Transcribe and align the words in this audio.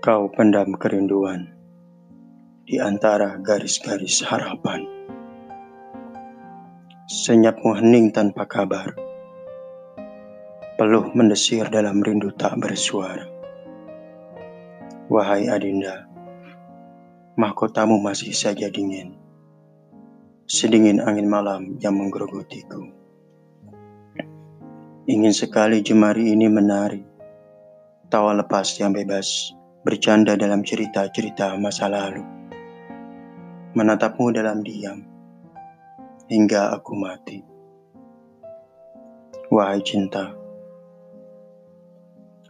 Kau 0.00 0.32
pendam 0.32 0.80
kerinduan 0.80 1.52
di 2.64 2.80
antara 2.80 3.36
garis-garis 3.36 4.24
harapan. 4.24 4.80
Senyapmu 7.04 7.76
hening 7.76 8.08
tanpa 8.08 8.48
kabar. 8.48 8.96
Peluh 10.80 11.12
mendesir 11.12 11.68
dalam 11.68 12.00
rindu 12.00 12.32
tak 12.32 12.56
bersuara. 12.56 13.28
Wahai 15.12 15.52
Adinda, 15.52 16.08
mahkotamu 17.36 18.00
masih 18.00 18.32
saja 18.32 18.72
dingin. 18.72 19.20
Sedingin 20.48 21.04
angin 21.04 21.28
malam 21.28 21.76
yang 21.76 22.00
menggerogotiku. 22.00 22.88
Ingin 25.04 25.36
sekali 25.36 25.84
jemari 25.84 26.32
ini 26.32 26.48
menari. 26.48 27.04
Tawa 28.08 28.32
lepas 28.32 28.80
yang 28.80 28.96
bebas 28.96 29.59
bercanda 29.80 30.36
dalam 30.36 30.60
cerita-cerita 30.60 31.56
masa 31.56 31.88
lalu. 31.88 32.20
Menatapmu 33.72 34.28
dalam 34.28 34.60
diam, 34.60 35.00
hingga 36.28 36.76
aku 36.76 36.92
mati. 36.98 37.40
Wahai 39.48 39.80
cinta, 39.80 40.36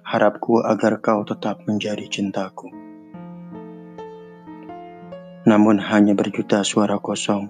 harapku 0.03 0.59
agar 0.67 0.99
kau 0.99 1.23
tetap 1.23 1.63
menjadi 1.71 2.03
cintaku. 2.11 2.67
Namun 5.47 5.79
hanya 5.79 6.19
berjuta 6.19 6.67
suara 6.67 6.99
kosong 6.99 7.47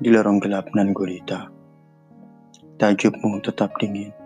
di 0.00 0.08
lorong 0.08 0.40
gelap 0.40 0.72
nan 0.72 0.96
gulita. 0.96 1.52
Tajukmu 2.80 3.36
tetap 3.44 3.76
dingin. 3.76 4.19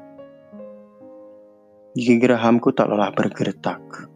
Gigi 1.94 2.18
gerahamku 2.18 2.74
tak 2.74 2.90
lelah 2.90 3.14
bergeretak, 3.14 4.10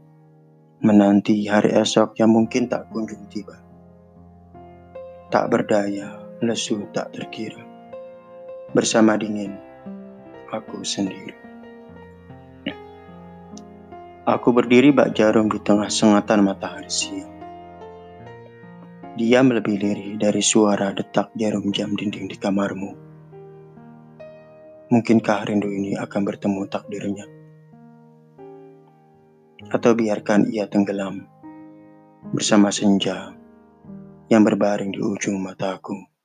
menanti 0.82 1.46
hari 1.46 1.78
esok 1.78 2.18
yang 2.18 2.34
mungkin 2.34 2.66
tak 2.66 2.90
kunjung 2.90 3.30
tiba. 3.30 3.54
Tak 5.30 5.46
berdaya, 5.46 6.18
lesu 6.42 6.90
tak 6.90 7.14
terkira. 7.14 7.62
Bersama 8.74 9.14
dingin, 9.14 9.54
aku 10.50 10.82
sendiri. 10.82 11.38
Aku 14.26 14.50
berdiri 14.50 14.90
bak 14.90 15.14
jarum 15.14 15.46
di 15.46 15.62
tengah 15.62 15.86
sengatan 15.86 16.42
matahari 16.42 16.90
siang. 16.90 17.30
Diam 19.14 19.54
lebih 19.54 19.78
lirih 19.78 20.18
dari 20.18 20.42
suara 20.42 20.90
detak 20.90 21.30
jarum 21.38 21.70
jam 21.70 21.94
dinding 21.94 22.26
di 22.26 22.34
kamarmu. 22.42 22.90
Mungkinkah 24.90 25.46
rindu 25.46 25.70
ini 25.70 25.94
akan 25.94 26.26
bertemu 26.26 26.66
takdirnya? 26.66 27.37
Atau 29.66 29.92
biarkan 29.98 30.54
ia 30.54 30.70
tenggelam 30.70 31.26
bersama 32.30 32.70
senja 32.70 33.34
yang 34.28 34.44
berbaring 34.44 34.92
di 34.94 35.00
ujung 35.00 35.40
mataku. 35.40 36.17